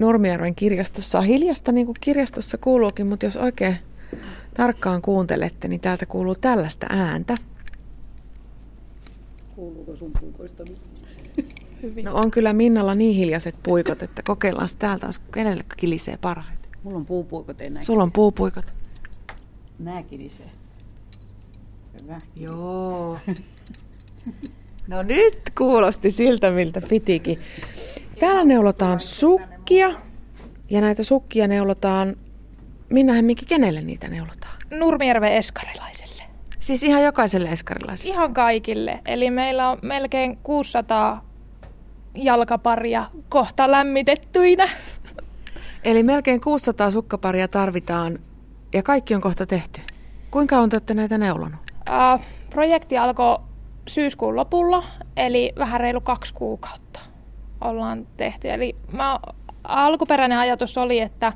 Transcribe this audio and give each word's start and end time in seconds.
Nurmijärven 0.00 0.54
kirjastossa 0.54 1.18
on 1.18 1.24
hiljasta, 1.24 1.72
niin 1.72 1.86
kuin 1.86 1.96
kirjastossa 2.00 2.58
kuuluukin, 2.58 3.06
mutta 3.06 3.26
jos 3.26 3.36
oikein 3.36 3.76
tarkkaan 4.54 5.02
kuuntelette, 5.02 5.68
niin 5.68 5.80
täältä 5.80 6.06
kuuluu 6.06 6.34
tällaista 6.34 6.86
ääntä. 6.90 7.36
Kuuluuko 9.56 9.96
sun 9.96 10.12
puukoista 10.20 10.64
Hyvin. 11.82 12.04
No 12.04 12.14
on 12.14 12.30
kyllä 12.30 12.52
Minnalla 12.52 12.94
niin 12.94 13.16
hiljaiset 13.16 13.54
puikot, 13.62 14.02
että 14.02 14.22
kokeillaan 14.22 14.68
täältä, 14.78 15.06
jos 15.06 15.18
kenelle 15.18 15.64
kilisee 15.76 16.16
parhaiten. 16.16 16.70
Mulla 16.82 16.98
on 16.98 17.06
puupuikot, 17.06 17.60
ei 17.60 17.70
Sulla 17.80 18.02
on 18.02 18.12
puupuikot. 18.12 18.64
Nää 19.78 20.02
kilisee. 20.02 20.50
Hyvä. 22.02 22.18
Joo. 22.36 23.18
No 24.88 25.02
nyt 25.02 25.38
kuulosti 25.58 26.10
siltä, 26.10 26.50
miltä 26.50 26.80
pitikin. 26.80 27.38
Täällä 28.18 28.44
neulotaan 28.44 29.00
sukkia 29.70 30.00
ja 30.70 30.80
näitä 30.80 31.02
sukkia 31.02 31.48
neulotaan, 31.48 32.16
Minna 32.88 33.12
Hemmikki, 33.12 33.46
kenelle 33.46 33.80
niitä 33.80 34.08
neulotaan? 34.08 34.56
Nurmijärven 34.70 35.32
eskarilaiselle. 35.32 36.22
Siis 36.58 36.82
ihan 36.82 37.02
jokaiselle 37.02 37.48
eskarilaiselle? 37.48 38.14
Ihan 38.14 38.34
kaikille. 38.34 39.00
Eli 39.06 39.30
meillä 39.30 39.68
on 39.68 39.78
melkein 39.82 40.36
600 40.42 41.24
jalkaparia 42.14 43.04
kohta 43.28 43.70
lämmitettyinä. 43.70 44.68
Eli 45.84 46.02
melkein 46.02 46.40
600 46.40 46.90
sukkaparia 46.90 47.48
tarvitaan 47.48 48.18
ja 48.74 48.82
kaikki 48.82 49.14
on 49.14 49.20
kohta 49.20 49.46
tehty. 49.46 49.80
Kuinka 50.30 50.58
on 50.58 50.68
te 50.68 50.76
olette 50.76 50.94
näitä 50.94 51.18
neulonut? 51.18 51.60
Uh, 51.90 52.24
projekti 52.50 52.98
alkoi 52.98 53.38
syyskuun 53.88 54.36
lopulla, 54.36 54.84
eli 55.16 55.52
vähän 55.58 55.80
reilu 55.80 56.00
kaksi 56.00 56.34
kuukautta 56.34 57.00
ollaan 57.60 58.06
tehty. 58.16 58.50
Eli 58.50 58.76
mä, 58.92 59.20
alkuperäinen 59.64 60.38
ajatus 60.38 60.78
oli, 60.78 61.00
että 61.00 61.32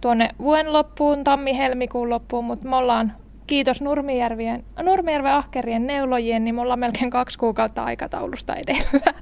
tuonne 0.00 0.30
vuoden 0.38 0.72
loppuun, 0.72 1.24
tammi-helmikuun 1.24 2.10
loppuun, 2.10 2.44
mutta 2.44 2.68
me 2.68 2.76
ollaan, 2.76 3.12
kiitos 3.46 3.80
Nurmijärvien, 3.80 4.64
Nurmijärven 4.82 5.32
ahkerien 5.32 5.86
neulojien, 5.86 6.44
niin 6.44 6.54
me 6.54 6.60
ollaan 6.60 6.78
melkein 6.78 7.10
kaksi 7.10 7.38
kuukautta 7.38 7.84
aikataulusta 7.84 8.54
edellä. 8.54 9.14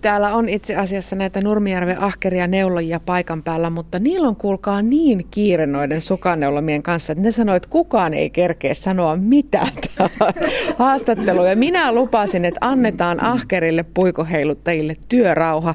Täällä 0.00 0.34
on 0.34 0.48
itse 0.48 0.76
asiassa 0.76 1.16
näitä 1.16 1.40
Nurmijärven 1.40 1.98
ahkeria 1.98 2.46
neulojia 2.46 3.00
paikan 3.00 3.42
päällä, 3.42 3.70
mutta 3.70 3.98
niillä 3.98 4.28
on 4.28 4.36
kuulkaa 4.36 4.82
niin 4.82 5.26
kiire 5.30 5.66
noiden 5.66 6.00
sukaneulomien 6.00 6.82
kanssa, 6.82 7.12
että 7.12 7.24
ne 7.24 7.30
sanoo, 7.30 7.54
että 7.54 7.68
kukaan 7.68 8.14
ei 8.14 8.30
kerkeä 8.30 8.74
sanoa 8.74 9.16
mitään 9.16 9.72
haastatteluja. 10.78 11.56
Minä 11.56 11.92
lupasin, 11.92 12.44
että 12.44 12.58
annetaan 12.62 13.24
ahkerille 13.24 13.82
puikoheiluttajille 13.82 14.96
työrauha. 15.08 15.74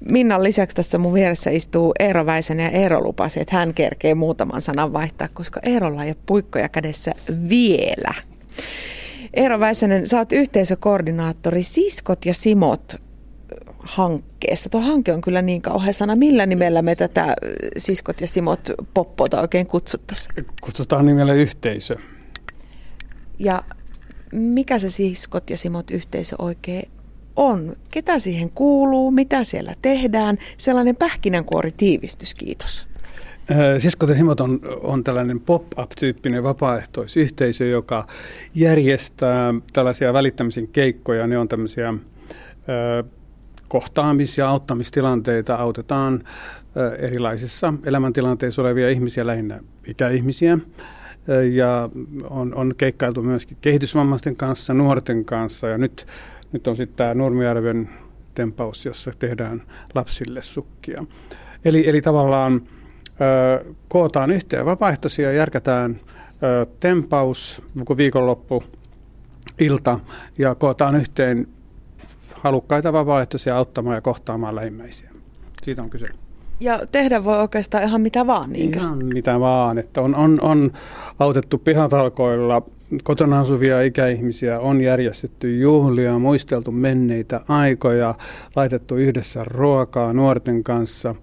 Minnan 0.00 0.42
lisäksi 0.42 0.76
tässä 0.76 0.98
mun 0.98 1.14
vieressä 1.14 1.50
istuu 1.50 1.92
Eero 1.98 2.26
Väisen 2.26 2.60
ja 2.60 2.70
Eero 2.70 3.00
lupasi, 3.00 3.40
että 3.40 3.56
hän 3.56 3.74
kerkee 3.74 4.14
muutaman 4.14 4.60
sanan 4.60 4.92
vaihtaa, 4.92 5.28
koska 5.32 5.60
Eerolla 5.62 6.04
ei 6.04 6.10
ole 6.10 6.16
puikkoja 6.26 6.68
kädessä 6.68 7.12
vielä. 7.48 8.14
Eero 9.34 9.60
Väisänen, 9.60 10.08
sä 10.08 10.18
oot 10.18 10.32
yhteisökoordinaattori. 10.32 11.62
Siskot 11.62 12.26
ja 12.26 12.34
Simot 12.34 12.96
hankkeessa. 13.82 14.68
Tuo 14.68 14.80
hanke 14.80 15.12
on 15.12 15.20
kyllä 15.20 15.42
niin 15.42 15.62
kauhean 15.62 15.94
sana. 15.94 16.16
Millä 16.16 16.46
nimellä 16.46 16.82
me 16.82 16.96
tätä 16.96 17.36
siskot 17.76 18.20
ja 18.20 18.26
simot 18.26 18.70
poppota 18.94 19.40
oikein 19.40 19.66
kutsuttaisiin? 19.66 20.46
Kutsutaan 20.60 21.06
nimellä 21.06 21.32
yhteisö. 21.32 21.96
Ja 23.38 23.62
mikä 24.32 24.78
se 24.78 24.90
siskot 24.90 25.50
ja 25.50 25.56
simot 25.56 25.90
yhteisö 25.90 26.36
oikein 26.38 26.90
on? 27.36 27.76
Ketä 27.92 28.18
siihen 28.18 28.50
kuuluu? 28.50 29.10
Mitä 29.10 29.44
siellä 29.44 29.74
tehdään? 29.82 30.38
Sellainen 30.56 30.96
pähkinänkuori 30.96 31.72
tiivistys, 31.72 32.34
kiitos. 32.34 32.84
Siskot 33.78 34.08
ja 34.08 34.14
Simot 34.14 34.40
on, 34.40 34.60
on 34.82 35.04
tällainen 35.04 35.40
pop-up-tyyppinen 35.40 36.42
vapaaehtoisyhteisö, 36.42 37.64
joka 37.64 38.06
järjestää 38.54 39.54
tällaisia 39.72 40.12
välittämisen 40.12 40.68
keikkoja. 40.68 41.26
Ne 41.26 41.38
on 41.38 41.48
tämmöisiä 41.48 41.94
kohtaamis- 43.74 44.38
ja 44.38 44.48
auttamistilanteita 44.48 45.54
autetaan 45.54 46.24
erilaisissa 46.98 47.74
elämäntilanteissa 47.84 48.62
olevia 48.62 48.90
ihmisiä, 48.90 49.26
lähinnä 49.26 49.60
ikäihmisiä. 49.86 50.58
Ja 51.52 51.88
on, 52.30 52.54
on 52.54 52.74
keikkailtu 52.78 53.22
myöskin 53.22 53.56
kehitysvammaisten 53.60 54.36
kanssa, 54.36 54.74
nuorten 54.74 55.24
kanssa 55.24 55.68
ja 55.68 55.78
nyt, 55.78 56.06
nyt 56.52 56.66
on 56.66 56.76
sitten 56.76 56.96
tämä 56.96 57.14
Nurmijärven 57.14 57.90
tempaus, 58.34 58.86
jossa 58.86 59.12
tehdään 59.18 59.62
lapsille 59.94 60.42
sukkia. 60.42 61.04
Eli, 61.64 61.88
eli 61.88 62.02
tavallaan 62.02 62.62
ö, 63.20 63.64
kootaan 63.88 64.30
yhteen 64.30 64.66
vapaaehtoisia, 64.66 65.32
järkätään 65.32 66.00
ö, 66.42 66.66
tempaus, 66.80 67.62
viikonloppu, 67.96 68.64
ilta 69.58 70.00
ja 70.38 70.54
kootaan 70.54 70.94
yhteen 70.94 71.48
halukkaita 72.42 72.92
vapaaehtoisia 72.92 73.56
auttamaan 73.56 73.96
ja 73.96 74.00
kohtaamaan 74.00 74.54
lähimmäisiä. 74.54 75.10
Siitä 75.62 75.82
on 75.82 75.90
kyse. 75.90 76.08
Ja 76.60 76.80
tehdä 76.92 77.24
voi 77.24 77.38
oikeastaan 77.38 77.84
ihan 77.84 78.00
mitä 78.00 78.26
vaan, 78.26 78.52
niinkö? 78.52 78.78
Ihan 78.78 79.04
mitä 79.04 79.40
vaan. 79.40 79.78
Että 79.78 80.00
on, 80.00 80.14
on, 80.14 80.40
on 80.40 80.72
autettu 81.18 81.58
pihatalkoilla 81.58 82.62
kotona 83.04 83.40
asuvia 83.40 83.82
ikäihmisiä, 83.82 84.60
on 84.60 84.80
järjestetty 84.80 85.58
juhlia, 85.58 86.18
muisteltu 86.18 86.72
menneitä 86.72 87.40
aikoja, 87.48 88.14
laitettu 88.56 88.96
yhdessä 88.96 89.44
ruokaa 89.44 90.12
nuorten 90.12 90.64
kanssa. 90.64 91.14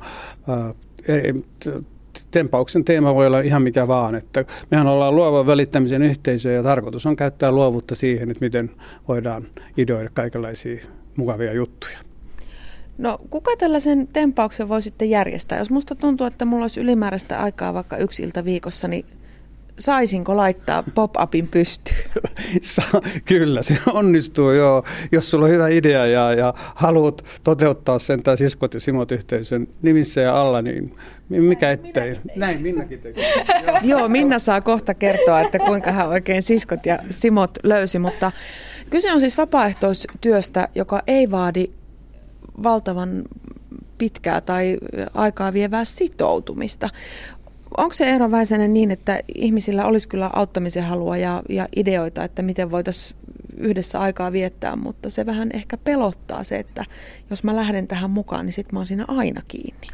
Tempauksen 2.31 2.85
teema 2.85 3.15
voi 3.15 3.27
olla 3.27 3.39
ihan 3.39 3.61
mikä 3.61 3.87
vaan. 3.87 4.15
Että 4.15 4.45
mehän 4.71 4.87
ollaan 4.87 5.15
luovan 5.15 5.47
välittämisen 5.47 6.01
yhteisö 6.01 6.51
ja 6.51 6.63
tarkoitus 6.63 7.05
on 7.05 7.15
käyttää 7.15 7.51
luovuutta 7.51 7.95
siihen, 7.95 8.31
että 8.31 8.45
miten 8.45 8.71
voidaan 9.07 9.47
ideoida 9.77 10.09
kaikenlaisia 10.13 10.81
mukavia 11.19 11.53
juttuja. 11.53 11.97
No 12.97 13.17
kuka 13.29 13.51
tällaisen 13.57 14.07
tempauksen 14.13 14.69
voi 14.69 14.81
sitten 14.81 15.09
järjestää? 15.09 15.57
Jos 15.57 15.69
musta 15.69 15.95
tuntuu, 15.95 16.27
että 16.27 16.45
mulla 16.45 16.63
olisi 16.63 16.81
ylimääräistä 16.81 17.39
aikaa 17.39 17.73
vaikka 17.73 17.97
yksi 17.97 18.23
ilta 18.23 18.45
viikossa, 18.45 18.87
niin 18.87 19.05
saisinko 19.79 20.37
laittaa 20.37 20.83
pop-upin 20.95 21.47
pystyyn? 21.47 22.11
Kyllä, 23.25 23.63
se 23.63 23.77
onnistuu 23.93 24.51
joo. 24.51 24.83
Jos 25.11 25.29
sulla 25.29 25.45
on 25.45 25.51
hyvä 25.51 25.67
idea 25.67 26.05
ja, 26.05 26.33
ja 26.33 26.53
haluat 26.75 27.25
toteuttaa 27.43 27.99
sen 27.99 28.23
tai 28.23 28.37
siskot 28.37 28.73
ja 28.73 28.79
simot 28.79 29.11
yhteisön 29.11 29.67
nimissä 29.81 30.21
ja 30.21 30.41
alla, 30.41 30.61
niin 30.61 30.95
mikä 31.29 31.71
ettei. 31.71 32.19
Näin 32.35 32.61
Minnakin 32.61 32.99
tekee. 32.99 33.33
joo, 33.83 34.07
Minna 34.07 34.39
saa 34.39 34.61
kohta 34.61 34.93
kertoa, 34.93 35.41
että 35.41 35.59
kuinka 35.59 35.91
hän 35.91 36.09
oikein 36.09 36.43
siskot 36.43 36.85
ja 36.85 36.99
simot 37.09 37.51
löysi, 37.63 37.99
mutta 37.99 38.31
Kyse 38.89 39.13
on 39.13 39.19
siis 39.19 39.37
vapaaehtoistyöstä, 39.37 40.67
joka 40.75 41.01
ei 41.07 41.31
vaadi 41.31 41.65
valtavan 42.63 43.23
pitkää 43.97 44.41
tai 44.41 44.77
aikaa 45.13 45.53
vievää 45.53 45.85
sitoutumista. 45.85 46.89
Onko 47.77 47.93
se 47.93 48.05
Eero 48.05 48.31
Väisänen 48.31 48.73
niin, 48.73 48.91
että 48.91 49.19
ihmisillä 49.35 49.85
olisi 49.85 50.07
kyllä 50.07 50.29
auttamisen 50.33 50.83
halua 50.83 51.17
ja, 51.17 51.43
ja 51.49 51.67
ideoita, 51.75 52.23
että 52.23 52.41
miten 52.41 52.71
voitaisiin 52.71 53.19
yhdessä 53.57 53.99
aikaa 53.99 54.31
viettää, 54.31 54.75
mutta 54.75 55.09
se 55.09 55.25
vähän 55.25 55.49
ehkä 55.53 55.77
pelottaa 55.77 56.43
se, 56.43 56.55
että 56.55 56.85
jos 57.29 57.43
mä 57.43 57.55
lähden 57.55 57.87
tähän 57.87 58.09
mukaan, 58.09 58.45
niin 58.45 58.53
sitten 58.53 58.75
mä 58.75 58.79
oon 58.79 58.85
siinä 58.85 59.05
aina 59.07 59.41
kiinni. 59.47 59.87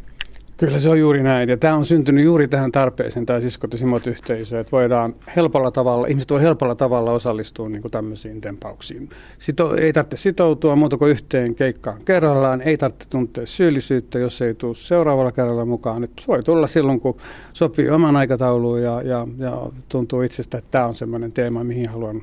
Kyllä 0.57 0.79
se 0.79 0.89
on 0.89 0.99
juuri 0.99 1.23
näin. 1.23 1.49
Ja 1.49 1.57
tämä 1.57 1.75
on 1.75 1.85
syntynyt 1.85 2.25
juuri 2.25 2.47
tähän 2.47 2.71
tarpeeseen, 2.71 3.25
tämä 3.25 3.39
siskot 3.39 3.71
ja 3.71 3.77
simot 3.77 4.07
yhteisö, 4.07 4.59
että 4.59 4.71
voidaan 4.71 5.16
helpolla 5.35 5.71
tavalla, 5.71 6.07
ihmiset 6.07 6.29
voi 6.29 6.41
helpolla 6.41 6.75
tavalla 6.75 7.11
osallistua 7.11 7.69
niin 7.69 7.81
kuin 7.81 7.91
tämmöisiin 7.91 8.41
tempauksiin. 8.41 9.09
Sito, 9.38 9.75
ei 9.75 9.93
tarvitse 9.93 10.17
sitoutua 10.17 10.75
muuta 10.75 10.97
kuin 10.97 11.11
yhteen 11.11 11.55
keikkaan 11.55 12.01
kerrallaan, 12.05 12.61
ei 12.61 12.77
tarvitse 12.77 13.09
tuntea 13.09 13.45
syyllisyyttä, 13.45 14.19
jos 14.19 14.41
ei 14.41 14.53
tule 14.53 14.75
seuraavalla 14.75 15.31
kerralla 15.31 15.66
mukaan. 15.66 16.02
Nyt 16.02 16.23
voi 16.28 16.43
tulla 16.43 16.67
silloin, 16.67 16.99
kun 16.99 17.17
sopii 17.53 17.90
oman 17.90 18.16
aikatauluun 18.16 18.81
ja, 18.81 19.02
ja, 19.02 19.28
ja 19.37 19.61
tuntuu 19.90 20.22
itsestä, 20.22 20.57
että 20.57 20.72
tämä 20.72 20.85
on 20.85 20.96
semmoinen 20.96 21.31
teema, 21.31 21.63
mihin 21.63 21.90
haluan, 21.90 22.22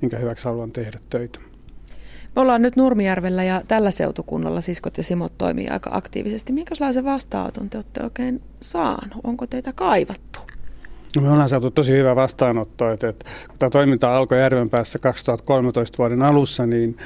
minkä 0.00 0.18
hyväksi 0.18 0.44
haluan 0.44 0.72
tehdä 0.72 0.98
töitä. 1.10 1.51
Me 2.36 2.42
ollaan 2.42 2.62
nyt 2.62 2.76
Nurmijärvellä 2.76 3.44
ja 3.44 3.62
tällä 3.68 3.90
seutukunnalla 3.90 4.60
siskot 4.60 4.96
ja 4.96 5.02
simot 5.02 5.32
toimii 5.38 5.68
aika 5.68 5.90
aktiivisesti. 5.92 6.52
Minkälaisen 6.52 7.04
vastaanoton 7.04 7.70
te 7.70 7.78
olette 7.78 8.04
oikein 8.04 8.40
saanut? 8.60 9.20
Onko 9.24 9.46
teitä 9.46 9.72
kaivattu? 9.72 10.38
No 11.16 11.22
me 11.22 11.30
ollaan 11.30 11.48
saatu 11.48 11.70
tosi 11.70 11.92
hyvä 11.92 12.16
vastaanotto. 12.16 12.90
Että, 12.90 13.08
että 13.08 13.24
kun 13.48 13.58
tämä 13.58 13.70
toiminta 13.70 14.16
alkoi 14.16 14.40
Järvenpäässä 14.40 14.98
2013 14.98 15.98
vuoden 15.98 16.22
alussa, 16.22 16.66
niin 16.66 16.96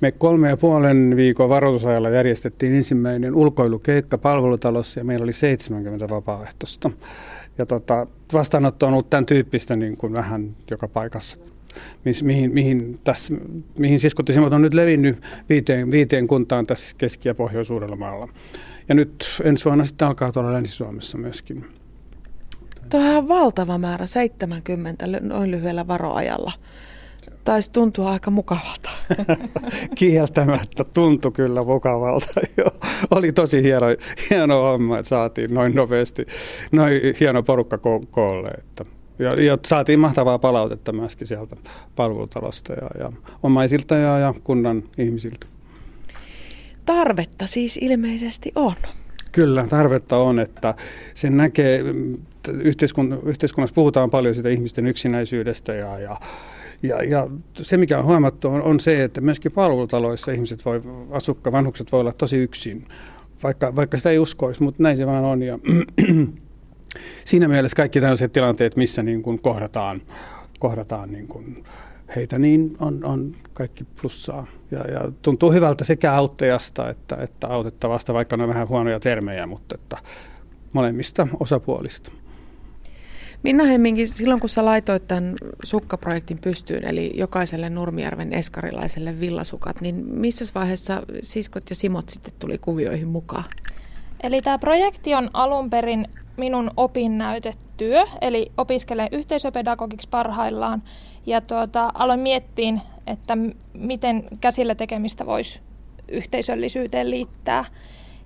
me 0.00 0.12
kolme 0.12 0.48
ja 0.48 0.56
puolen 0.56 1.16
viikon 1.16 1.48
varoitusajalla 1.48 2.10
järjestettiin 2.10 2.74
ensimmäinen 2.74 3.34
ulkoilukeikka 3.34 4.18
palvelutalossa 4.18 5.00
ja 5.00 5.04
meillä 5.04 5.24
oli 5.24 5.32
70 5.32 6.08
vapaaehtoista. 6.08 6.90
Ja 7.58 7.66
tota, 7.66 8.06
vastaanotto 8.32 8.86
on 8.86 8.92
ollut 8.92 9.10
tämän 9.10 9.26
tyyppistä 9.26 9.76
niin 9.76 9.96
kuin 9.96 10.12
vähän 10.12 10.56
joka 10.70 10.88
paikassa 10.88 11.38
mis, 12.04 12.22
mihin, 12.22 12.52
mihin, 12.52 12.98
tässä, 13.04 13.34
mihin 13.78 13.98
siskotisimot 13.98 14.52
on 14.52 14.62
nyt 14.62 14.74
levinnyt 14.74 15.22
viiteen, 15.48 15.90
viiteen 15.90 16.26
kuntaan 16.26 16.66
tässä 16.66 16.96
Keski- 16.98 17.28
ja 17.28 17.34
Pohjois-Uudellamaalla. 17.34 18.28
Ja 18.88 18.94
nyt 18.94 19.24
ensi 19.44 19.64
vuonna 19.64 19.84
sitten 19.84 20.08
alkaa 20.08 20.32
tuolla 20.32 20.52
Länsi-Suomessa 20.52 21.18
myöskin. 21.18 21.64
Tuo 22.90 23.00
on 23.00 23.28
valtava 23.28 23.78
määrä, 23.78 24.06
70 24.06 25.06
noin 25.20 25.50
lyhyellä 25.50 25.86
varoajalla. 25.86 26.52
Taisi 27.44 27.72
tuntua 27.72 28.10
aika 28.10 28.30
mukavalta. 28.30 28.90
Kieltämättä 29.98 30.84
tuntui 30.84 31.32
kyllä 31.32 31.64
mukavalta. 31.64 32.26
Oli 33.10 33.32
tosi 33.32 33.62
hieno, 33.62 33.86
hieno 34.30 34.62
homma, 34.62 34.98
että 34.98 35.08
saatiin 35.08 35.54
noin 35.54 35.74
nopeasti 35.74 36.26
noin 36.72 37.00
hieno 37.20 37.42
porukka 37.42 37.76
ko- 37.76 38.06
koolle. 38.10 38.48
Että 38.48 38.84
ja, 39.18 39.42
ja 39.42 39.58
saatiin 39.66 40.00
mahtavaa 40.00 40.38
palautetta 40.38 40.92
myöskin 40.92 41.26
sieltä 41.26 41.56
palvelutalosta 41.96 42.72
ja, 42.72 42.90
ja 42.98 43.12
omaisilta 43.42 43.94
ja, 43.94 44.18
ja 44.18 44.34
kunnan 44.44 44.82
ihmisiltä. 44.98 45.46
Tarvetta 46.86 47.46
siis 47.46 47.78
ilmeisesti 47.82 48.52
on. 48.54 48.74
Kyllä, 49.32 49.66
tarvetta 49.70 50.16
on, 50.16 50.38
että 50.38 50.74
sen 51.14 51.36
näkee, 51.36 51.80
yhteiskun, 52.52 53.20
yhteiskunnassa 53.26 53.74
puhutaan 53.74 54.10
paljon 54.10 54.34
sitä 54.34 54.48
ihmisten 54.48 54.86
yksinäisyydestä 54.86 55.74
ja, 55.74 55.98
ja, 55.98 56.16
ja, 56.82 57.02
ja 57.02 57.26
se, 57.56 57.76
mikä 57.76 57.98
on 57.98 58.04
huomattu, 58.04 58.48
on, 58.48 58.62
on 58.62 58.80
se, 58.80 59.04
että 59.04 59.20
myöskin 59.20 59.52
palvelutaloissa 59.52 60.32
ihmiset 60.32 60.64
voi, 60.64 60.82
asukka, 61.10 61.52
vanhukset 61.52 61.92
voi 61.92 62.00
olla 62.00 62.12
tosi 62.12 62.36
yksin, 62.36 62.88
vaikka, 63.42 63.76
vaikka 63.76 63.96
sitä 63.96 64.10
ei 64.10 64.18
uskoisi, 64.18 64.62
mutta 64.62 64.82
näin 64.82 64.96
se 64.96 65.06
vaan 65.06 65.24
on. 65.24 65.42
Ja 65.42 65.58
siinä 67.26 67.48
mielessä 67.48 67.76
kaikki 67.76 68.00
tällaiset 68.00 68.32
tilanteet, 68.32 68.76
missä 68.76 69.02
niin 69.02 69.22
kuin 69.22 69.42
kohdataan, 69.42 70.02
kohdataan 70.58 71.12
niin 71.12 71.28
kuin 71.28 71.64
heitä, 72.16 72.38
niin 72.38 72.76
on, 72.80 73.04
on 73.04 73.34
kaikki 73.52 73.84
plussaa. 74.00 74.46
Ja, 74.70 74.78
ja 74.78 75.12
tuntuu 75.22 75.52
hyvältä 75.52 75.84
sekä 75.84 76.14
auttajasta 76.14 76.90
että, 76.90 77.16
että 77.20 77.48
autettavasta, 77.48 78.14
vaikka 78.14 78.36
ne 78.36 78.42
on 78.42 78.48
vähän 78.48 78.68
huonoja 78.68 79.00
termejä, 79.00 79.46
mutta 79.46 79.74
että 79.74 79.96
molemmista 80.72 81.28
osapuolista. 81.40 82.12
Minna 83.42 83.64
Hemminkin, 83.64 84.08
silloin 84.08 84.40
kun 84.40 84.48
sä 84.48 84.64
laitoit 84.64 85.06
tämän 85.06 85.34
sukkaprojektin 85.62 86.38
pystyyn, 86.38 86.84
eli 86.84 87.12
jokaiselle 87.14 87.70
Nurmijärven 87.70 88.32
eskarilaiselle 88.32 89.20
villasukat, 89.20 89.80
niin 89.80 90.04
missä 90.08 90.44
vaiheessa 90.54 91.02
siskot 91.22 91.70
ja 91.70 91.76
simot 91.76 92.08
sitten 92.08 92.32
tuli 92.38 92.58
kuvioihin 92.58 93.08
mukaan? 93.08 93.44
Eli 94.22 94.42
tämä 94.42 94.58
projekti 94.58 95.14
on 95.14 95.30
alun 95.32 95.70
perin 95.70 96.08
minun 96.36 96.70
opinnäytetyö, 96.76 98.04
eli 98.20 98.52
opiskelen 98.56 99.08
yhteisöpedagogiksi 99.12 100.08
parhaillaan. 100.08 100.82
Ja 101.26 101.40
tuota, 101.40 101.92
aloin 101.94 102.20
miettiä, 102.20 102.72
että 103.06 103.38
miten 103.72 104.24
käsillä 104.40 104.74
tekemistä 104.74 105.26
voisi 105.26 105.60
yhteisöllisyyteen 106.08 107.10
liittää. 107.10 107.64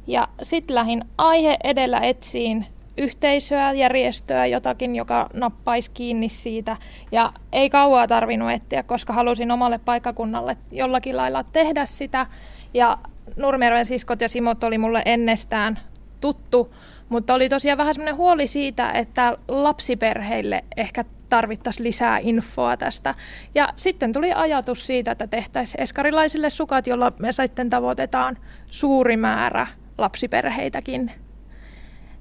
Ja 0.07 0.29
sitten 0.43 0.75
lähdin 0.75 1.05
aihe 1.19 1.57
edellä 1.65 2.01
etsiin 2.01 2.67
yhteisöä, 2.97 3.73
järjestöä, 3.73 4.47
jotakin, 4.47 4.97
joka 4.97 5.29
nappaisi 5.35 5.91
kiinni 5.91 6.29
siitä. 6.29 6.77
Ja 7.13 7.31
ei 7.53 7.71
kauaa 7.71 8.07
tarvinnut 8.07 8.51
etsiä, 8.51 8.83
koska 8.83 9.13
halusin 9.13 9.51
omalle 9.51 9.79
paikkakunnalle 9.79 10.57
jollakin 10.73 11.17
lailla 11.17 11.45
tehdä 11.45 11.87
sitä. 11.87 12.27
Ja 12.75 12.99
Nurmijärven 13.37 13.85
siskot 13.85 14.21
ja 14.21 14.29
Simot 14.29 14.65
oli 14.65 14.79
mulle 14.79 15.03
ennestään 15.05 15.79
tuttu, 16.21 16.75
mutta 17.11 17.35
oli 17.35 17.49
tosiaan 17.49 17.79
vähän 17.79 17.95
semmoinen 17.95 18.17
huoli 18.17 18.47
siitä, 18.47 18.91
että 18.91 19.39
lapsiperheille 19.49 20.65
ehkä 20.77 21.05
tarvittaisiin 21.29 21.85
lisää 21.85 22.19
infoa 22.19 22.77
tästä. 22.77 23.15
Ja 23.55 23.69
sitten 23.77 24.13
tuli 24.13 24.33
ajatus 24.33 24.87
siitä, 24.87 25.11
että 25.11 25.27
tehtäisiin 25.27 25.81
eskarilaisille 25.81 26.51
sukat, 26.51 26.87
jolla 26.87 27.13
me 27.19 27.33
sitten 27.33 27.71
tavoitetaan 27.71 28.37
suuri 28.67 29.17
määrä 29.17 29.67
lapsiperheitäkin. 29.99 31.13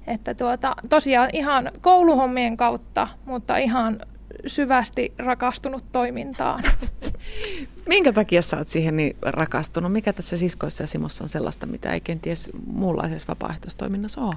Että 0.06 0.34
tuota, 0.34 0.76
tosiaan 0.88 1.30
ihan 1.32 1.70
kouluhommien 1.80 2.56
kautta, 2.56 3.08
mutta 3.24 3.56
ihan 3.56 4.00
syvästi 4.46 5.12
rakastunut 5.18 5.84
toimintaan. 5.92 6.62
Minkä 7.90 8.12
takia 8.12 8.42
sä 8.42 8.56
oot 8.56 8.68
siihen 8.68 8.96
niin 8.96 9.16
rakastunut? 9.22 9.92
Mikä 9.92 10.12
tässä 10.12 10.36
siskoissa 10.36 10.82
ja 10.82 10.86
Simossa 10.86 11.24
on 11.24 11.28
sellaista, 11.28 11.66
mitä 11.66 11.92
ei 11.92 12.00
kenties 12.00 12.50
muunlaisessa 12.66 13.28
vapaaehtoistoiminnassa 13.28 14.20
ole? 14.20 14.34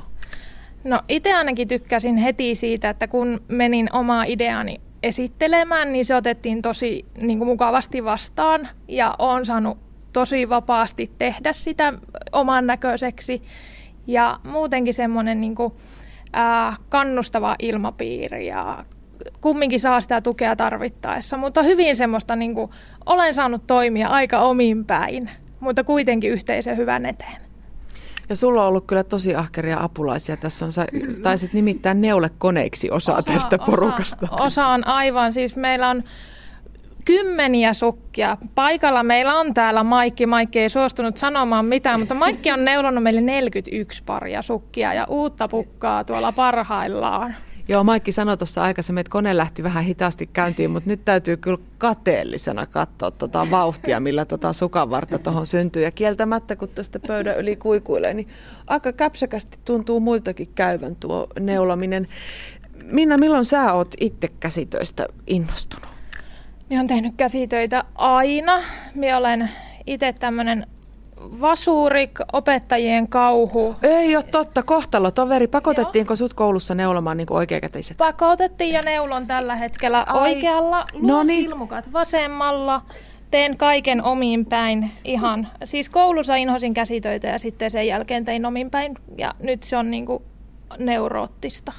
No 0.83 1.01
itse 1.09 1.33
ainakin 1.33 1.67
tykkäsin 1.67 2.17
heti 2.17 2.55
siitä, 2.55 2.89
että 2.89 3.07
kun 3.07 3.41
menin 3.47 3.89
omaa 3.93 4.23
ideani 4.23 4.81
esittelemään, 5.03 5.93
niin 5.93 6.05
se 6.05 6.15
otettiin 6.15 6.61
tosi 6.61 7.05
niin 7.21 7.37
kuin 7.37 7.47
mukavasti 7.47 8.03
vastaan 8.03 8.69
ja 8.87 9.15
olen 9.19 9.45
saanut 9.45 9.77
tosi 10.13 10.49
vapaasti 10.49 11.11
tehdä 11.19 11.53
sitä 11.53 11.93
oman 12.31 12.67
näköiseksi. 12.67 13.41
Ja 14.07 14.39
muutenkin 14.43 14.93
semmoinen 14.93 15.41
niin 15.41 15.55
kuin, 15.55 15.73
ää, 16.33 16.75
kannustava 16.89 17.55
ilmapiiri 17.59 18.47
ja 18.47 18.85
kumminkin 19.43 19.79
saa 19.79 20.01
sitä 20.01 20.21
tukea 20.21 20.55
tarvittaessa, 20.55 21.37
mutta 21.37 21.63
hyvin 21.63 21.95
semmoista, 21.95 22.35
niin 22.35 22.55
kuin, 22.55 22.71
olen 23.05 23.33
saanut 23.33 23.67
toimia 23.67 24.07
aika 24.07 24.39
omin 24.39 24.85
päin, 24.85 25.29
mutta 25.59 25.83
kuitenkin 25.83 26.31
yhteisön 26.31 26.77
hyvän 26.77 27.05
eteen. 27.05 27.41
Ja 28.29 28.35
sulla 28.35 28.61
on 28.61 28.67
ollut 28.67 28.85
kyllä 28.87 29.03
tosi 29.03 29.35
ahkeria 29.35 29.83
apulaisia. 29.83 30.37
Tässä 30.37 30.65
on, 30.65 30.71
sä 30.71 30.85
taisit 31.23 31.53
nimittäin 31.53 32.01
neulekoneiksi 32.01 32.91
osa, 32.91 33.13
osa 33.13 33.33
tästä 33.33 33.57
porukasta. 33.57 34.27
Osa, 34.31 34.43
osa 34.43 34.67
on 34.67 34.87
aivan, 34.87 35.33
siis 35.33 35.55
meillä 35.55 35.89
on 35.89 36.03
kymmeniä 37.05 37.73
sukkia. 37.73 38.37
Paikalla 38.55 39.03
meillä 39.03 39.39
on 39.39 39.53
täällä 39.53 39.83
Maikki. 39.83 40.25
Maikki 40.25 40.59
ei 40.59 40.69
suostunut 40.69 41.17
sanomaan 41.17 41.65
mitään, 41.65 41.99
mutta 41.99 42.15
Maikki 42.15 42.51
on 42.51 42.65
neulonut 42.65 43.03
meille 43.03 43.21
41 43.21 44.03
paria 44.03 44.41
sukkia 44.41 44.93
ja 44.93 45.05
uutta 45.09 45.47
pukkaa 45.47 46.03
tuolla 46.03 46.31
parhaillaan. 46.31 47.35
Joo, 47.67 47.83
Maikki 47.83 48.11
sanoi 48.11 48.37
tuossa 48.37 48.63
aikaisemmin, 48.63 48.99
että 49.01 49.11
kone 49.11 49.37
lähti 49.37 49.63
vähän 49.63 49.83
hitaasti 49.83 50.29
käyntiin, 50.33 50.71
mutta 50.71 50.89
nyt 50.89 51.05
täytyy 51.05 51.37
kyllä 51.37 51.57
kateellisena 51.77 52.65
katsoa 52.65 53.11
tota 53.11 53.51
vauhtia, 53.51 53.99
millä 53.99 54.25
tota 54.25 54.53
sukanvarta 54.53 55.19
tuohon 55.19 55.47
syntyy. 55.47 55.83
Ja 55.83 55.91
kieltämättä, 55.91 56.55
kun 56.55 56.69
tuosta 56.69 56.99
pöydän 57.07 57.37
yli 57.37 57.55
kuikuilee, 57.55 58.13
niin 58.13 58.27
aika 58.67 58.93
käpsäkästi 58.93 59.57
tuntuu 59.65 59.99
muiltakin 59.99 60.49
käyvän 60.55 60.95
tuo 60.95 61.27
neulominen. 61.39 62.07
Minna, 62.83 63.17
milloin 63.17 63.45
sä 63.45 63.73
oot 63.73 63.95
itse 63.99 64.27
käsitöistä 64.39 65.07
innostunut? 65.27 65.87
Minä 66.69 66.79
olen 66.79 66.87
tehnyt 66.87 67.13
käsitöitä 67.17 67.83
aina. 67.95 68.61
Minä 68.95 69.17
olen 69.17 69.49
itse 69.87 70.13
tämmöinen 70.13 70.67
vasurik, 71.41 72.19
opettajien 72.33 73.07
kauhu. 73.07 73.75
Ei 73.83 74.15
ole 74.15 74.23
totta, 74.23 74.63
kohtalo. 74.63 75.11
Toveri, 75.11 75.47
pakotettiinko 75.47 76.15
sut 76.15 76.33
koulussa 76.33 76.75
neulomaan 76.75 77.17
niin 77.17 77.27
oikeakätiset? 77.29 77.97
Pakotettiin 77.97 78.73
ja 78.73 78.81
neulon 78.81 79.27
tällä 79.27 79.55
hetkellä 79.55 80.03
Ai. 80.07 80.33
oikealla, 80.33 80.85
luon 80.93 81.27
silmukat 81.27 81.93
vasemmalla. 81.93 82.81
Teen 83.31 83.57
kaiken 83.57 84.03
omiin 84.03 84.45
päin 84.45 84.91
ihan. 85.03 85.47
Siis 85.63 85.89
koulussa 85.89 86.35
inhosin 86.35 86.73
käsitöitä 86.73 87.27
ja 87.27 87.39
sitten 87.39 87.71
sen 87.71 87.87
jälkeen 87.87 88.25
tein 88.25 88.45
omin 88.45 88.71
päin. 88.71 88.95
Ja 89.17 89.33
nyt 89.39 89.63
se 89.63 89.77
on 89.77 89.91
niin 89.91 90.05
kuin 90.05 90.23
neuroottista. 90.79 91.73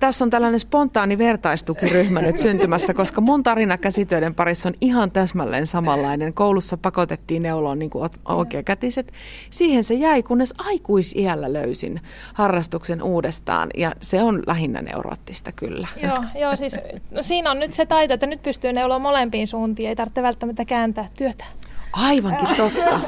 Tässä 0.00 0.24
on 0.24 0.30
tällainen 0.30 0.60
spontaani 0.60 1.18
vertaistukiryhmä 1.18 2.22
nyt 2.22 2.38
syntymässä, 2.38 2.94
koska 2.94 3.20
mun 3.20 3.42
tarina 3.42 3.78
käsitöiden 3.78 4.34
parissa 4.34 4.68
on 4.68 4.74
ihan 4.80 5.10
täsmälleen 5.10 5.66
samanlainen. 5.66 6.34
Koulussa 6.34 6.76
pakotettiin 6.76 7.42
neuloon 7.42 7.78
niin 7.78 7.90
oikeakätiset. 8.24 9.12
Siihen 9.50 9.84
se 9.84 9.94
jäi, 9.94 10.22
kunnes 10.22 10.54
aikuisiällä 10.58 11.52
löysin 11.52 12.00
harrastuksen 12.34 13.02
uudestaan 13.02 13.68
ja 13.76 13.92
se 14.00 14.22
on 14.22 14.42
lähinnä 14.46 14.82
neuroottista 14.82 15.52
kyllä. 15.52 15.88
Joo, 16.02 16.24
joo 16.40 16.56
siis 16.56 16.76
no 17.10 17.22
siinä 17.22 17.50
on 17.50 17.58
nyt 17.58 17.72
se 17.72 17.86
taito, 17.86 18.14
että 18.14 18.26
nyt 18.26 18.42
pystyy 18.42 18.72
neuloon 18.72 19.02
molempiin 19.02 19.48
suuntiin, 19.48 19.88
ei 19.88 19.96
tarvitse 19.96 20.22
välttämättä 20.22 20.64
kääntää 20.64 21.08
työtä. 21.16 21.44
Aivankin 21.92 22.56
totta. 22.56 23.00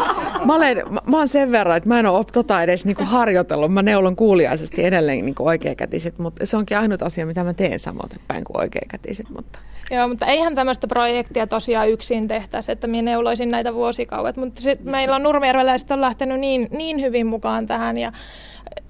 Mä, 0.44 0.54
olen, 0.54 0.82
mä, 0.90 1.00
mä 1.06 1.16
oon 1.16 1.28
sen 1.28 1.52
verran, 1.52 1.76
että 1.76 1.88
mä 1.88 1.98
en 1.98 2.06
ole 2.06 2.24
tota 2.32 2.62
edes 2.62 2.84
niinku 2.84 3.04
harjoitellut. 3.04 3.72
Mä 3.72 3.82
neulon 3.82 4.16
kuuliaisesti 4.16 4.84
edelleen 4.84 5.24
niinku 5.24 5.46
oikeakätiset, 5.46 6.18
mutta 6.18 6.46
se 6.46 6.56
onkin 6.56 6.78
ainut 6.78 7.02
asia, 7.02 7.26
mitä 7.26 7.44
mä 7.44 7.54
teen 7.54 7.80
samoin 7.80 8.10
päin 8.28 8.44
kuin 8.44 8.60
oikeakätiset. 8.60 9.30
Mutta. 9.30 9.58
Joo, 9.90 10.08
mutta 10.08 10.26
eihän 10.26 10.54
tämmöistä 10.54 10.86
projektia 10.86 11.46
tosiaan 11.46 11.90
yksin 11.90 12.28
tehtäisi, 12.28 12.72
että 12.72 12.86
minä 12.86 13.02
neuloisin 13.02 13.50
näitä 13.50 13.74
vuosikauet. 13.74 14.36
Mutta 14.36 14.60
sit 14.60 14.84
meillä 14.84 15.16
on 15.16 15.22
Nurmijärveläiset 15.22 15.90
on 15.90 16.00
lähtenyt 16.00 16.40
niin, 16.40 16.68
niin 16.70 17.00
hyvin 17.00 17.26
mukaan 17.26 17.66
tähän 17.66 17.96
ja 17.96 18.12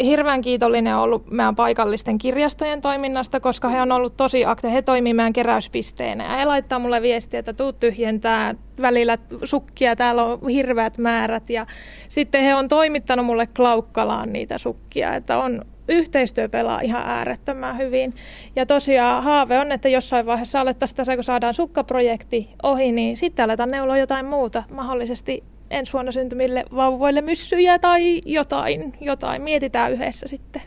hirveän 0.05 0.41
kiitollinen 0.41 0.97
ollut 0.97 1.31
meidän 1.31 1.55
paikallisten 1.55 2.19
kirjastojen 2.19 2.81
toiminnasta, 2.81 3.41
koska 3.41 3.69
he 3.69 3.83
on 3.83 3.93
ollut 3.93 4.17
tosi 4.17 4.45
aktiivisia. 4.45 4.75
He 4.75 4.83
toimii 4.83 5.15
meidän 5.15 5.33
keräyspisteenä 5.33 6.25
ja 6.25 6.37
he 6.37 6.45
laittaa 6.45 6.79
mulle 6.79 7.03
viestiä, 7.03 7.41
että 7.41 7.53
tuu 7.53 7.73
tyhjentää 7.73 8.55
välillä 8.81 9.19
sukkia, 9.45 9.97
täällä 9.97 10.25
on 10.25 10.49
hirveät 10.49 10.99
määrät. 10.99 11.51
Ja 11.51 11.67
sitten 12.09 12.45
he 12.45 12.55
on 12.55 12.69
toimittanut 12.69 13.27
mulle 13.27 13.47
Klaukkalaan 13.47 14.33
niitä 14.33 14.59
sukkia, 14.59 15.15
että 15.15 15.39
on 15.39 15.63
yhteistyö 15.89 16.49
pelaa 16.49 16.81
ihan 16.81 17.03
äärettömän 17.07 17.79
hyvin. 17.79 18.15
Ja 18.57 18.67
tosiaan 18.67 19.25
haave 19.25 19.59
on, 19.59 19.73
että 19.73 19.89
jossain 19.89 20.27
vaiheessa 20.27 20.61
alettaisiin 20.61 20.97
tässä, 20.97 21.15
kun 21.15 21.25
saadaan 21.25 21.55
sukkaprojekti 21.55 22.51
ohi, 22.63 22.93
niin 22.93 23.17
sitten 23.17 23.45
aletaan 23.45 23.71
neuloa 23.71 23.99
jotain 23.99 24.27
muuta, 24.27 24.63
mahdollisesti 24.71 25.43
ensi 25.71 25.93
vuonna 25.93 26.13
syntymille 26.13 26.65
vauvoille 26.75 27.21
myssyjä 27.21 27.79
tai 27.79 28.21
jotain, 28.27 28.93
jotain. 29.01 29.43
Mietitään 29.43 29.93
yhdessä 29.93 30.29
sitten. 30.29 30.63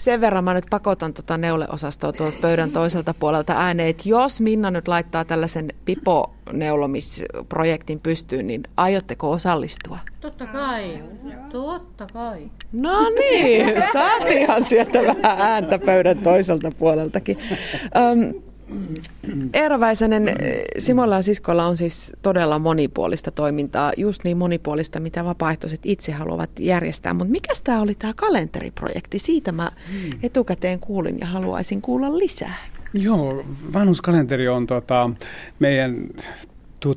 Sen 0.00 0.20
verran 0.20 0.44
mä 0.44 0.54
nyt 0.54 0.64
pakotan 0.70 1.14
tuota 1.14 1.38
neuleosastoa 1.38 2.12
tuolta 2.12 2.36
pöydän 2.42 2.70
toiselta 2.70 3.14
puolelta 3.14 3.52
ääneen, 3.52 3.88
että 3.88 4.08
jos 4.08 4.40
Minna 4.40 4.70
nyt 4.70 4.88
laittaa 4.88 5.24
tällaisen 5.24 5.68
pipo-neulomisprojektin 5.84 8.00
pystyyn, 8.00 8.46
niin 8.46 8.62
aiotteko 8.76 9.30
osallistua? 9.30 9.98
Totta 10.20 10.46
kai, 10.46 11.02
totta 11.52 12.06
kai. 12.12 12.50
No 12.72 13.10
niin, 13.10 13.82
saatiinhan 13.92 14.62
sieltä 14.62 15.02
vähän 15.02 15.40
ääntä 15.40 15.78
pöydän 15.78 16.18
toiselta 16.18 16.72
puoleltakin. 16.78 17.38
Öm, 17.96 18.34
Eero 19.52 19.80
Väisänen, 19.80 20.28
Simolla 20.78 21.16
ja 21.16 21.22
siskolla 21.22 21.66
on 21.66 21.76
siis 21.76 22.12
todella 22.22 22.58
monipuolista 22.58 23.30
toimintaa, 23.30 23.92
just 23.96 24.24
niin 24.24 24.36
monipuolista, 24.36 25.00
mitä 25.00 25.24
vapaaehtoiset 25.24 25.80
itse 25.84 26.12
haluavat 26.12 26.50
järjestää. 26.58 27.14
Mutta 27.14 27.32
mikä 27.32 27.52
tämä 27.64 27.80
oli 27.80 27.94
tämä 27.94 28.12
kalenteriprojekti? 28.16 29.18
Siitä 29.18 29.52
mä 29.52 29.70
etukäteen 30.22 30.80
kuulin 30.80 31.18
ja 31.20 31.26
haluaisin 31.26 31.82
kuulla 31.82 32.18
lisää. 32.18 32.56
Joo, 32.94 33.44
vanhuskalenteri 33.72 34.48
on 34.48 34.66
tota, 34.66 35.10
meidän 35.58 36.08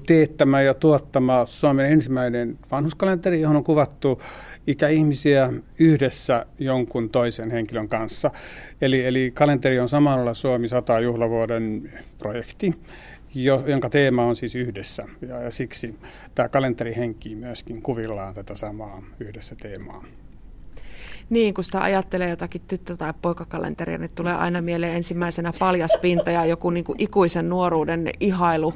teettämä 0.07 0.61
ja 0.61 0.73
tuottama 0.73 1.45
Suomen 1.45 1.85
ensimmäinen 1.85 2.57
vanhuskalenteri, 2.71 3.41
johon 3.41 3.57
on 3.57 3.63
kuvattu 3.63 4.21
ikäihmisiä 4.67 5.53
yhdessä 5.79 6.45
jonkun 6.59 7.09
toisen 7.09 7.51
henkilön 7.51 7.87
kanssa. 7.87 8.31
Eli, 8.81 9.05
eli 9.05 9.31
kalenteri 9.33 9.79
on 9.79 9.89
samalla 9.89 10.33
Suomi 10.33 10.67
100 10.67 10.99
juhlavuoden 10.99 11.91
projekti, 12.17 12.73
jo, 13.35 13.63
jonka 13.67 13.89
teema 13.89 14.23
on 14.23 14.35
siis 14.35 14.55
yhdessä. 14.55 15.05
Ja, 15.27 15.41
ja 15.41 15.51
siksi 15.51 15.95
tämä 16.35 16.49
kalenteri 16.49 16.95
henkii 16.95 17.35
myöskin 17.35 17.81
kuvillaan 17.81 18.33
tätä 18.33 18.55
samaa 18.55 19.03
yhdessä 19.19 19.55
teemaa. 19.55 20.03
Niin, 21.29 21.53
kun 21.53 21.63
sitä 21.63 21.81
ajattelee 21.81 22.29
jotakin 22.29 22.61
tyttö- 22.67 22.97
tai 22.97 23.13
poikakalenteria, 23.21 23.97
niin 23.97 24.11
tulee 24.15 24.33
aina 24.33 24.61
mieleen 24.61 24.95
ensimmäisenä 24.95 25.51
paljaspinta 25.59 26.31
ja 26.31 26.45
joku 26.45 26.69
niin 26.69 26.83
kuin 26.83 27.01
ikuisen 27.01 27.49
nuoruuden 27.49 28.09
ihailu. 28.19 28.73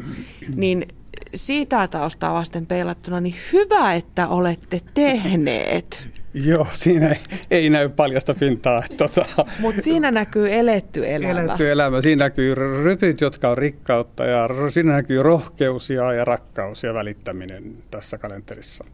Niin 0.55 0.85
siitä 1.35 1.87
taustaa 1.87 2.33
vasten 2.33 2.65
peilattuna, 2.65 3.21
niin 3.21 3.35
hyvä, 3.53 3.93
että 3.93 4.27
olette 4.27 4.81
tehneet. 4.93 6.01
Joo, 6.33 6.67
siinä 6.71 7.09
ei, 7.09 7.19
ei 7.51 7.69
näy 7.69 7.89
paljasta 7.89 8.33
pintaa. 8.33 8.83
Tota. 8.97 9.25
Mutta 9.59 9.81
siinä 9.81 10.11
näkyy 10.11 10.53
eletty 10.53 11.07
elämä. 11.07 11.41
Eletty 11.41 11.71
elämä. 11.71 12.01
Siinä 12.01 12.25
näkyy 12.25 12.55
rypyt, 12.83 13.21
jotka 13.21 13.49
on 13.49 13.57
rikkautta 13.57 14.25
ja 14.25 14.49
siinä 14.69 14.93
näkyy 14.93 15.23
rohkeus 15.23 15.89
ja, 15.89 16.13
ja 16.13 16.25
rakkaus 16.25 16.83
ja 16.83 16.93
välittäminen 16.93 17.77
tässä 17.91 18.17
kalenterissa. 18.17 18.85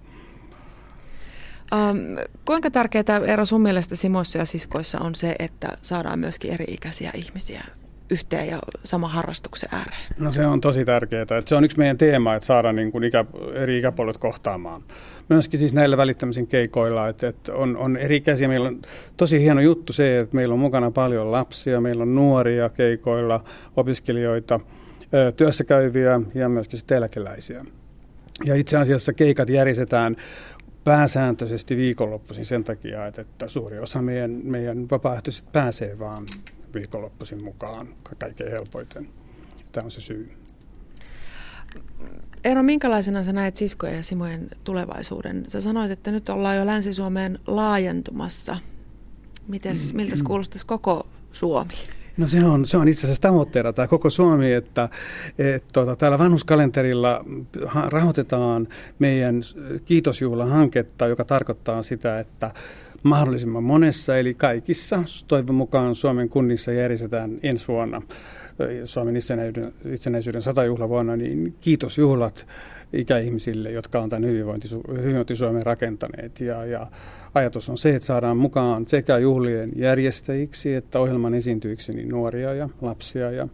Um, 1.73 1.97
kuinka 2.45 2.71
tärkeää 2.71 3.21
ero 3.25 3.45
sun 3.45 3.61
mielestä 3.61 3.95
Simoissa 3.95 4.37
ja 4.37 4.45
siskoissa 4.45 4.99
on 4.99 5.15
se, 5.15 5.35
että 5.39 5.67
saadaan 5.81 6.19
myöskin 6.19 6.53
eri-ikäisiä 6.53 7.11
ihmisiä 7.13 7.63
yhteen 8.09 8.47
ja 8.47 8.59
sama 8.83 9.07
harrastuksen 9.07 9.69
ääreen? 9.71 10.01
No 10.19 10.31
se 10.31 10.45
on 10.45 10.61
tosi 10.61 10.85
tärkeää. 10.85 11.21
Että 11.21 11.41
se 11.45 11.55
on 11.55 11.63
yksi 11.63 11.77
meidän 11.77 11.97
teema, 11.97 12.35
että 12.35 12.47
saadaan 12.47 12.75
niin 12.75 12.91
kuin 12.91 13.03
ikä, 13.03 13.25
eri 13.53 13.77
ikäpuolet 13.77 14.17
kohtaamaan. 14.17 14.81
Myöskin 15.29 15.59
siis 15.59 15.73
näillä 15.73 15.97
välittämisen 15.97 16.47
keikoilla, 16.47 17.07
että, 17.07 17.27
että 17.27 17.53
on, 17.53 17.77
on 17.77 17.97
eri 17.97 18.15
ikäisiä. 18.15 18.47
Meillä 18.47 18.67
on 18.67 18.81
tosi 19.17 19.41
hieno 19.41 19.61
juttu 19.61 19.93
se, 19.93 20.19
että 20.19 20.35
meillä 20.35 20.53
on 20.53 20.59
mukana 20.59 20.91
paljon 20.91 21.31
lapsia, 21.31 21.81
meillä 21.81 22.01
on 22.01 22.15
nuoria 22.15 22.69
keikoilla, 22.69 23.43
opiskelijoita, 23.75 24.59
työssä 25.35 25.63
käyviä 25.63 26.21
ja 26.33 26.49
myöskin 26.49 26.79
sitten 26.79 26.97
eläkeläisiä. 26.97 27.65
Ja 28.45 28.55
itse 28.55 28.77
asiassa 28.77 29.13
keikat 29.13 29.49
järjestetään 29.49 30.15
pääsääntöisesti 30.83 31.77
viikonloppuisin 31.77 32.45
sen 32.45 32.63
takia, 32.63 33.07
että, 33.07 33.21
että 33.21 33.47
suuri 33.47 33.79
osa 33.79 34.01
meidän, 34.01 34.31
meidän 34.43 34.89
vapaaehtoiset 34.91 35.51
pääsee 35.51 35.99
vaan 35.99 36.25
viikonloppuisin 36.73 37.43
mukaan 37.43 37.87
kaikkein 38.17 38.51
helpoiten. 38.51 39.09
Tämä 39.71 39.85
on 39.85 39.91
se 39.91 40.01
syy. 40.01 40.31
Eero, 42.43 42.63
minkälaisena 42.63 43.23
sä 43.23 43.33
näet 43.33 43.55
siskojen 43.55 43.95
ja 43.95 44.03
Simojen 44.03 44.49
tulevaisuuden? 44.63 45.43
Sä 45.47 45.61
sanoit, 45.61 45.91
että 45.91 46.11
nyt 46.11 46.29
ollaan 46.29 46.57
jo 46.57 46.65
Länsi-Suomeen 46.65 47.39
laajentumassa. 47.47 48.57
Mites, 49.47 49.93
miltä 49.93 50.15
kuulostaisi 50.25 50.67
koko 50.67 51.07
Suomi? 51.31 51.73
No 52.17 52.27
se 52.27 52.45
on, 52.45 52.65
se 52.65 52.77
on 52.77 52.87
itse 52.87 53.01
asiassa 53.01 53.21
tavoitteena 53.21 53.73
tämä 53.73 53.87
koko 53.87 54.09
Suomi, 54.09 54.53
että 54.53 54.89
et, 55.37 55.63
tota, 55.73 55.95
täällä 55.95 56.19
vanhuskalenterilla 56.19 57.25
rahoitetaan 57.87 58.67
meidän 58.99 59.41
kiitosjuhlahanketta, 59.85 61.07
joka 61.07 61.25
tarkoittaa 61.25 61.83
sitä, 61.83 62.19
että 62.19 62.51
mahdollisimman 63.03 63.63
monessa, 63.63 64.17
eli 64.17 64.33
kaikissa 64.33 65.03
toivon 65.27 65.55
mukaan 65.55 65.95
Suomen 65.95 66.29
kunnissa 66.29 66.71
järjestetään 66.71 67.39
ensi 67.43 67.67
vuonna 67.67 68.01
Suomen 68.85 69.15
itsenäisyyden, 69.15 69.73
itsenäisyyden 69.91 70.41
satajuhlavuonna, 70.41 71.15
niin 71.15 71.55
kiitosjuhlat 71.61 72.47
ikäihmisille, 72.93 73.71
jotka 73.71 73.99
on 73.99 74.09
tämän 74.09 74.29
hyvinvointi, 74.29 74.67
hyvinvointi 75.01 75.35
Suomen 75.35 75.65
rakentaneet. 75.65 76.39
Ja, 76.39 76.65
ja 76.65 76.87
ajatus 77.33 77.69
on 77.69 77.77
se, 77.77 77.95
että 77.95 78.05
saadaan 78.05 78.37
mukaan 78.37 78.85
sekä 78.87 79.17
juhlien 79.17 79.71
järjestäjiksi 79.75 80.73
että 80.73 80.99
ohjelman 80.99 81.33
esiintyjiksi 81.33 81.93
niin 81.93 82.09
nuoria 82.09 82.53
ja 82.53 82.69
lapsia 82.81 83.31
ja 83.31 83.47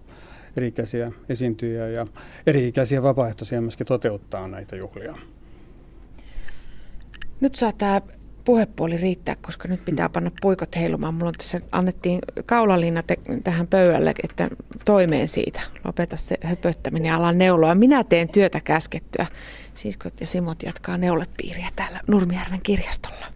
eri-ikäisiä 0.58 1.12
esiintyjiä 1.30 1.88
ja 1.88 2.08
eri-ikäisiä 2.48 3.04
vapaaehtoisia 3.04 3.62
myöskin 3.62 3.88
toteuttaa 3.88 4.48
näitä 4.48 4.76
juhlia. 4.76 5.16
Nyt 7.42 7.56
saa 7.56 7.72
tämä 7.72 8.02
puhepuoli 8.46 8.98
riittää, 8.98 9.36
koska 9.42 9.68
nyt 9.68 9.86
pitää 9.86 10.10
panna 10.10 10.32
puikot 10.42 10.76
heilumaan. 10.76 11.14
Mulla 11.14 11.28
on 11.28 11.36
tässä 11.38 11.62
annettiin 11.72 12.20
kaulaliina 12.46 13.04
te- 13.04 13.18
tähän 13.44 13.68
pöydälle, 13.68 14.14
että 14.24 14.50
toimeen 14.86 15.28
siitä. 15.28 15.62
Lopeta 15.86 16.18
se 16.18 16.38
höpöttäminen 16.44 17.10
ja 17.10 17.16
ala 17.16 17.32
neuloa. 17.32 17.76
Minä 17.76 18.04
teen 18.04 18.30
työtä 18.30 18.60
käskettyä. 18.60 19.28
Siskot 19.74 20.22
ja 20.22 20.28
Simot 20.28 20.64
jatkaa 20.64 20.98
neulepiiriä 20.98 21.70
täällä 21.76 22.02
Nurmijärven 22.08 22.62
kirjastolla. 22.64 23.33